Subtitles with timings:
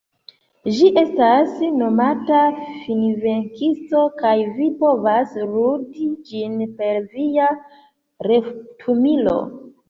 [0.75, 2.39] Ĝi estas nomata
[2.85, 7.51] Finvenkisto kaj vi povas ludi ĝin per via
[8.31, 9.39] retumilo.